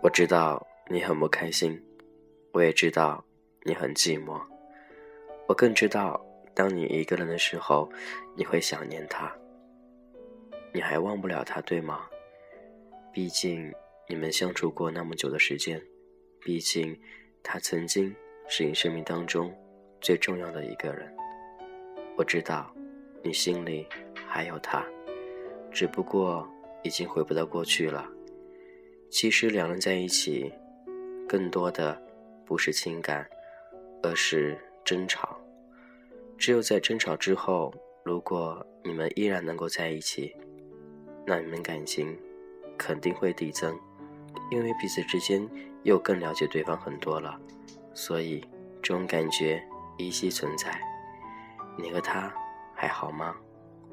[0.00, 1.78] 我知道你很不开心，
[2.52, 3.22] 我也知道
[3.64, 4.40] 你很寂寞，
[5.46, 7.90] 我更知道，当你一个人的时候，
[8.34, 9.30] 你会想念他。
[10.72, 12.08] 你还忘不了他，对吗？
[13.12, 13.70] 毕竟
[14.08, 15.82] 你们相处过那么久的时间，
[16.40, 16.98] 毕竟
[17.42, 18.14] 他曾经
[18.48, 19.52] 是你生命当中
[20.00, 21.12] 最重要的一个人。
[22.16, 22.72] 我知道，
[23.22, 23.86] 你心里
[24.26, 24.84] 还有他，
[25.70, 26.48] 只不过
[26.82, 28.08] 已经回不到过去了。
[29.10, 30.52] 其实两人在一起，
[31.28, 32.00] 更多的
[32.44, 33.28] 不是情感，
[34.02, 35.38] 而是争吵。
[36.36, 37.72] 只有在争吵之后，
[38.04, 40.34] 如果你们依然能够在一起，
[41.26, 42.18] 那你们感情
[42.76, 43.78] 肯定会递增，
[44.50, 45.48] 因为彼此之间
[45.82, 47.38] 又更了解对方很多了，
[47.92, 48.40] 所以
[48.82, 49.62] 这种感觉
[49.98, 50.70] 依稀存在。
[51.76, 52.32] 你和他
[52.74, 53.36] 还好吗？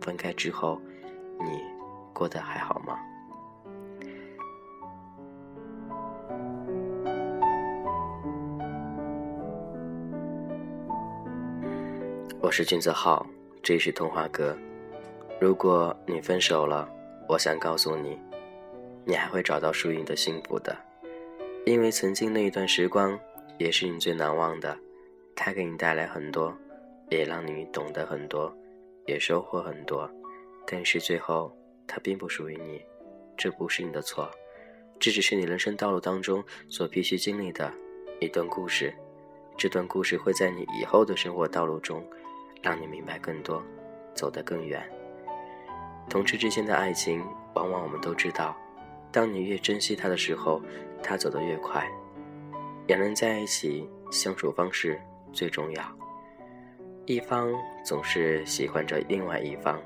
[0.00, 0.80] 分开之后，
[1.40, 1.60] 你
[2.14, 2.98] 过得还好吗？
[12.40, 13.26] 我是君子浩，
[13.62, 14.56] 这是童话哥。
[15.40, 16.88] 如果你分手了，
[17.28, 18.18] 我想告诉你，
[19.04, 20.76] 你还会找到属于你的幸福的，
[21.66, 23.18] 因为曾经那一段时光
[23.58, 24.76] 也是你最难忘的。
[25.40, 26.52] 它给你带来很多，
[27.10, 28.52] 也让你懂得很多，
[29.06, 30.10] 也收获很多。
[30.66, 32.84] 但是最后，它并不属于你，
[33.36, 34.28] 这不是你的错，
[34.98, 37.72] 这只是你人生道路当中所必须经历的
[38.20, 38.92] 一段故事。
[39.56, 42.04] 这段故事会在你以后的生活道路中。
[42.60, 43.62] 让你明白更多，
[44.14, 44.82] 走得更远。
[46.10, 48.56] 同志之间的爱情，往往我们都知道，
[49.12, 50.60] 当你越珍惜他的时候，
[51.00, 51.88] 他走得越快。
[52.88, 55.00] 两人在一起，相处方式
[55.32, 55.82] 最重要。
[57.06, 57.50] 一方
[57.84, 59.80] 总是喜欢着另外一方，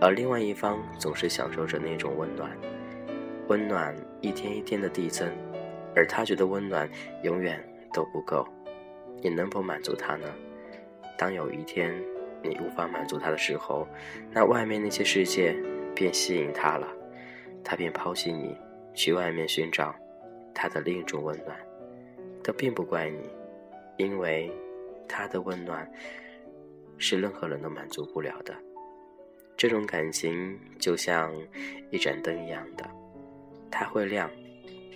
[0.00, 2.50] 而另外一方总是享受着那种温暖。
[3.48, 5.30] 温暖一天一天的递增，
[5.94, 6.90] 而他觉得温暖
[7.22, 7.62] 永远
[7.92, 8.44] 都不够。
[9.22, 10.26] 你能否满足他呢？
[11.16, 11.94] 当有一天
[12.42, 13.86] 你无法满足他的时候，
[14.32, 15.56] 那外面那些世界
[15.94, 16.88] 便吸引他了，
[17.62, 18.56] 他便抛弃你，
[18.92, 19.94] 去外面寻找
[20.52, 21.56] 他的另一种温暖。
[22.42, 23.30] 这并不怪你，
[23.96, 24.52] 因为
[25.08, 25.90] 他的温暖
[26.98, 28.54] 是任何人都满足不了的。
[29.56, 31.32] 这种感情就像
[31.90, 32.88] 一盏灯一样的，
[33.70, 34.30] 它会亮，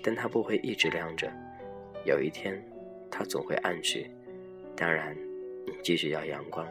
[0.02, 1.32] 但它不会一直亮着，
[2.04, 2.62] 有一天
[3.10, 4.10] 它总会暗去。
[4.76, 5.16] 当然。
[5.66, 6.66] 你继续要阳光，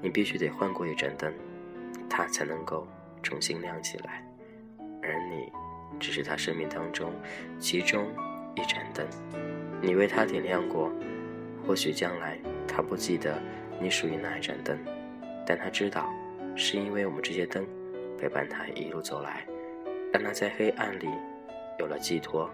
[0.00, 1.34] 你必须得换过一盏灯，
[2.08, 2.86] 它才能够
[3.24, 4.24] 重新亮起来。
[5.02, 5.52] 而你，
[5.98, 7.12] 只是他生命当中
[7.58, 8.06] 其中
[8.54, 9.04] 一盏灯，
[9.82, 10.92] 你为他点亮过。
[11.66, 12.38] 或许将来
[12.74, 13.40] 他不记得
[13.80, 14.78] 你属于哪一盏灯，
[15.46, 16.10] 但他知道，
[16.56, 17.66] 是因为我们这些灯
[18.18, 19.46] 陪伴他一路走来，
[20.12, 21.06] 让他在黑暗里
[21.78, 22.50] 有了寄托。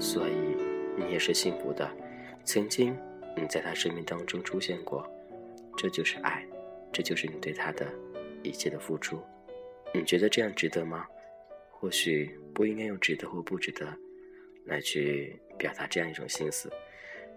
[0.00, 0.56] 所以，
[0.96, 1.90] 你也是幸福的。
[2.44, 2.96] 曾经。
[3.38, 5.06] 你在他生命当中出现过，
[5.76, 6.42] 这就是爱，
[6.90, 7.86] 这就是你对他的
[8.42, 9.22] 一切的付出。
[9.92, 11.06] 你觉得这样值得吗？
[11.70, 13.86] 或许不应该用值得或不值得
[14.64, 16.72] 来去表达这样一种心思，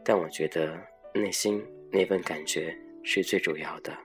[0.01, 0.79] 但我觉得
[1.13, 1.61] 内心
[1.91, 3.97] 那份感觉是最主要的。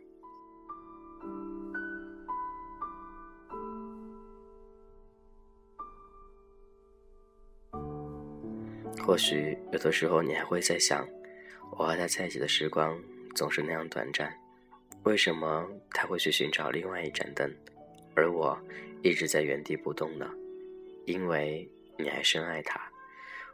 [9.06, 11.06] 或许有的时候你还会在想。
[11.76, 12.96] 我和他在一起的时光
[13.34, 14.32] 总是那样短暂，
[15.02, 17.52] 为什么他会去寻找另外一盏灯，
[18.14, 18.56] 而我
[19.02, 20.30] 一直在原地不动呢？
[21.04, 21.68] 因为
[21.98, 22.80] 你还深爱他。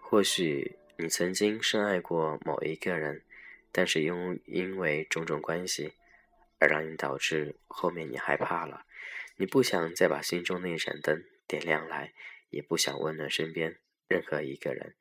[0.00, 3.22] 或许你曾经深爱过某一个人，
[3.72, 5.94] 但是因因为种种关系，
[6.58, 8.84] 而让你导致后面你害怕了，
[9.36, 12.12] 你不想再把心中那盏灯点亮来，
[12.50, 13.76] 也不想温暖身边
[14.08, 14.94] 任何一个人，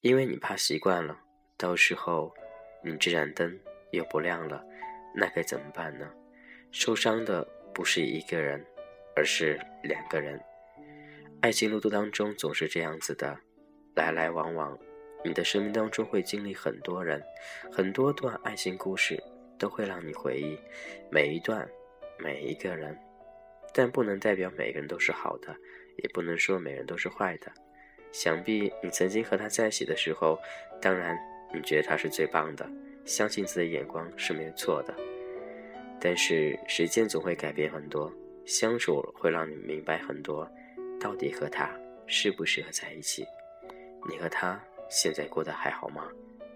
[0.00, 1.20] 因为你怕习惯了，
[1.56, 2.34] 到时候。
[2.86, 3.58] 你这盏灯
[3.92, 4.62] 又不亮了，
[5.14, 6.12] 那该怎么办呢？
[6.70, 7.42] 受伤的
[7.72, 8.62] 不是一个人，
[9.16, 10.38] 而是两个人。
[11.40, 13.40] 爱情路途当中总是这样子的，
[13.94, 14.78] 来来往往。
[15.24, 17.22] 你的生命当中会经历很多人，
[17.72, 19.20] 很多段爱情故事
[19.58, 20.58] 都会让你回忆，
[21.10, 21.68] 每一段，
[22.18, 22.96] 每一个人。
[23.72, 25.48] 但不能代表每个人都是好的，
[25.96, 27.50] 也不能说每人都是坏的。
[28.12, 30.38] 想必你曾经和他在一起的时候，
[30.80, 31.18] 当然。
[31.56, 32.68] 你觉得他是最棒的，
[33.04, 34.92] 相信自己的眼光是没有错的。
[36.00, 38.12] 但是时间总会改变很多，
[38.44, 40.50] 相处会让你明白很多，
[41.00, 41.70] 到底和他
[42.08, 43.24] 适不适合在一起。
[44.10, 44.60] 你和他
[44.94, 46.04] 现在过得还好吗？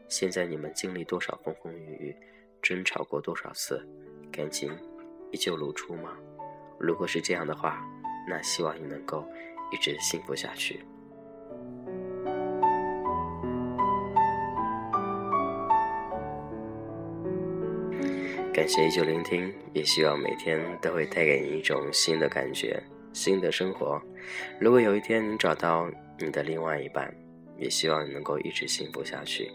[0.06, 2.16] 现在你们经历多少风风雨雨，
[2.62, 3.84] 争吵过多少次，
[4.30, 4.70] 感情
[5.32, 6.16] 依旧如初吗？
[6.78, 7.84] 如果是这样的话，
[8.28, 9.26] 那希望你能够
[9.72, 10.80] 一直幸福下去。
[18.54, 22.80] 感谢依旧聆听，也希望每天都会带给你一种新的感觉、
[23.12, 24.00] 新的生活。
[24.60, 25.90] 如果有一天你找到
[26.20, 27.12] 你的另外一半，
[27.58, 29.50] 也希望你能够一直幸福下去。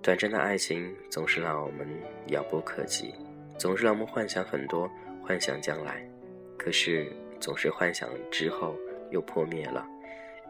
[0.00, 1.86] 短暂的爱情总是让我们
[2.28, 3.12] 遥不可及，
[3.58, 4.90] 总是让我们幻想很多，
[5.22, 6.06] 幻想将来。
[6.56, 7.10] 可是
[7.40, 8.76] 总是幻想之后
[9.10, 9.86] 又破灭了，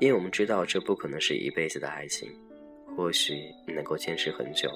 [0.01, 2.29] 因为我们知道这不可能是一辈子的爱情。
[2.97, 4.71] 或许你能够坚持很久，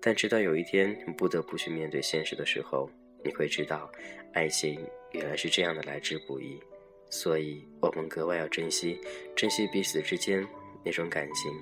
[0.00, 2.90] 但直到有一天你不得不去面对现实的时候，
[3.24, 3.90] 你会知道，
[4.34, 4.78] 爱情
[5.12, 6.60] 原来是这样的来之不易。
[7.08, 8.98] 所以，我们格外要珍惜，
[9.34, 10.46] 珍惜彼此之间
[10.84, 11.52] 那种感情，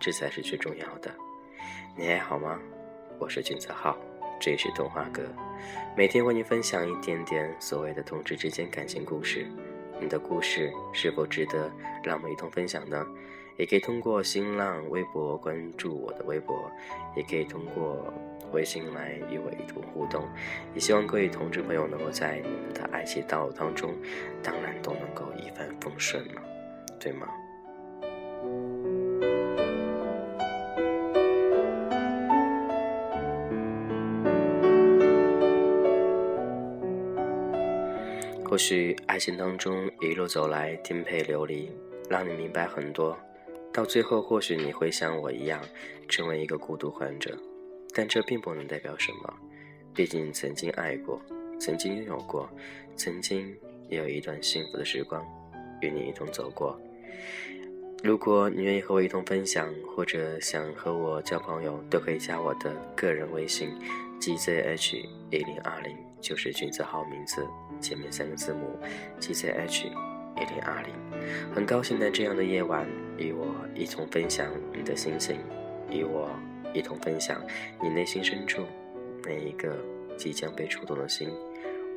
[0.00, 1.10] 这才是最重要的。
[1.96, 2.58] 你还好吗？
[3.18, 3.98] 我是君子浩。
[4.40, 5.22] 这里是童话哥，
[5.96, 9.44] 每天为你分享一点点所谓的同志之间感情故事。
[10.00, 11.68] 你的故事是否值得
[12.04, 13.04] 让我们一同分享呢？
[13.56, 16.70] 也可以通过新浪微博关注我的微博，
[17.16, 18.14] 也可以通过
[18.52, 20.24] 微信来与我一同互动。
[20.72, 23.92] 也希望各位同志朋友能够在你们的爱情道路当中，
[24.40, 26.40] 当然都能够一帆风顺了，
[27.00, 27.26] 对吗？
[38.48, 41.70] 或许爱情当中一路走来颠沛流离，
[42.08, 43.14] 让你明白很多。
[43.74, 45.60] 到最后，或许你会像我一样，
[46.08, 47.38] 成为一个孤独患者。
[47.94, 49.34] 但这并不能代表什么，
[49.94, 51.20] 毕竟曾经爱过，
[51.60, 52.48] 曾经拥有过，
[52.96, 53.54] 曾经
[53.90, 55.22] 也有一段幸福的时光，
[55.82, 56.80] 与你一同走过。
[58.02, 63.68] 如果你愿意和我一同分享，或者想和我交朋友，都可以加我的个人微信
[64.20, 64.96] ：gzh
[65.30, 67.46] 一零二零，就是君子号名字。
[67.80, 68.76] 前面三个字母
[69.20, 70.92] G C H 一零二零，
[71.54, 72.86] 很高兴在这样的夜晚
[73.16, 75.38] 与我一同分享你的心情，
[75.90, 76.28] 与我
[76.74, 77.40] 一同分享
[77.80, 78.64] 你内心深处
[79.24, 79.76] 那一个
[80.16, 81.30] 即将被触动的心。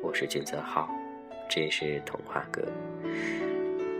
[0.00, 0.88] 我是君泽浩，
[1.50, 2.62] 这是童话哥。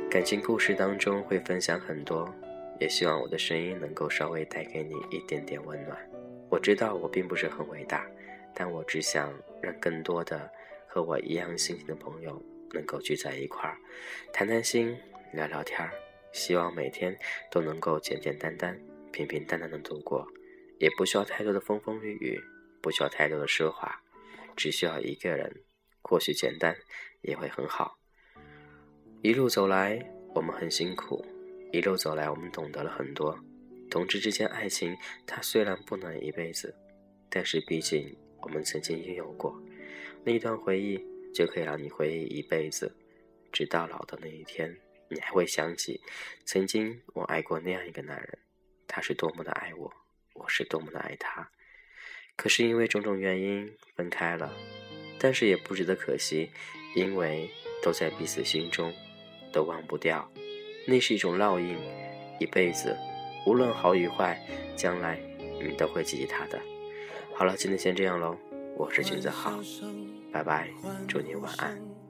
[0.08, 2.32] 感情故事当中会分享很多，
[2.78, 5.98] 也希望我的声音能够稍微带给你一点点温暖。
[6.52, 8.06] 我知道我并不是很伟大，
[8.54, 9.32] 但我只想
[9.62, 10.50] 让更多的。
[10.86, 12.44] 和我一样心情的朋友
[12.74, 13.78] 能够聚在一块儿，
[14.30, 14.94] 谈谈心，
[15.32, 15.90] 聊聊天儿。
[16.32, 17.18] 希望每天
[17.50, 18.78] 都能够简简单单、
[19.10, 20.28] 平平淡淡的度过，
[20.78, 22.38] 也不需要太多的风风雨雨，
[22.82, 23.90] 不需要太多的奢华，
[24.54, 25.50] 只需要一个人，
[26.02, 26.76] 或许简单
[27.22, 27.96] 也会很好。
[29.22, 29.98] 一路走来，
[30.34, 31.24] 我们很辛苦；
[31.72, 33.34] 一路走来，我们懂得了很多。
[33.92, 34.96] 同志之间爱情，
[35.26, 36.74] 它虽然不能一辈子，
[37.28, 39.54] 但是毕竟我们曾经拥有过。
[40.24, 40.98] 那一段回忆
[41.34, 42.90] 就可以让你回忆一辈子，
[43.52, 44.74] 直到老的那一天，
[45.10, 46.00] 你还会想起
[46.46, 48.38] 曾经我爱过那样一个男人，
[48.88, 49.92] 他是多么的爱我，
[50.36, 51.46] 我是多么的爱他。
[52.34, 54.50] 可是因为种种原因分开了，
[55.18, 56.48] 但是也不值得可惜，
[56.96, 57.46] 因为
[57.82, 58.90] 都在彼此心中，
[59.52, 60.32] 都忘不掉。
[60.88, 61.76] 那是一种烙印，
[62.40, 62.96] 一辈子，
[63.44, 64.40] 无论好与坏，
[64.76, 65.18] 将来
[65.60, 66.58] 你都会记起他的。
[67.34, 68.36] 好了，今天先这样喽。
[68.76, 69.58] 我是君子浩，
[70.32, 70.68] 拜拜，
[71.08, 72.01] 祝你晚安。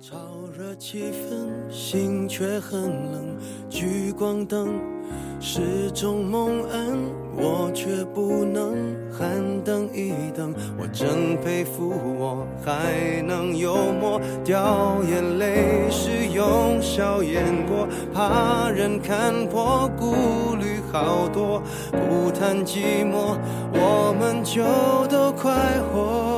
[0.00, 0.14] 燥
[0.56, 3.36] 热气氛，心却很冷。
[3.68, 4.68] 聚光灯
[5.40, 6.98] 是种蒙恩，
[7.36, 8.76] 我却不能
[9.10, 9.28] 喊
[9.64, 10.54] 等一等。
[10.78, 21.60] 我真佩服我还能幽默，掉眼泪是用笑掩过，怕人看破，顾虑好多。
[21.90, 23.36] 不谈寂寞，
[23.74, 24.62] 我们就
[25.08, 25.52] 都快
[25.92, 26.37] 活。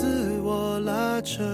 [0.00, 1.44] 自我拉扯，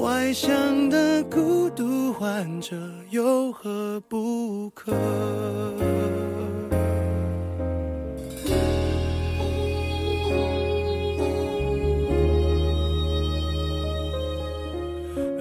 [0.00, 2.76] 外向的孤独患者
[3.10, 4.92] 有何不可？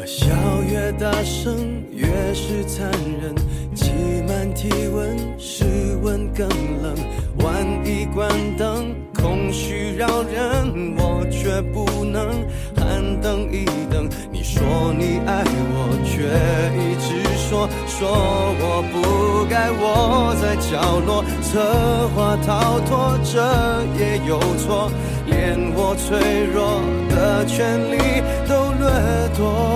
[0.07, 0.33] 笑
[0.67, 2.89] 越大声，越是残
[3.21, 3.35] 忍。
[3.75, 3.91] 挤
[4.27, 5.63] 满体温，室
[6.07, 6.47] 温更
[6.81, 6.95] 冷，
[7.43, 12.29] 万一关灯，空虚扰人，我却不能
[12.77, 14.07] 喊等一等。
[14.31, 14.63] 你说
[14.97, 16.23] 你爱我，却
[16.79, 18.07] 一直说说
[18.57, 23.35] 我不该窝在角落，策划逃脱，这
[23.99, 24.89] 也有错，
[25.25, 27.97] 连我脆弱的权利
[28.47, 28.87] 都掠
[29.37, 29.66] 夺。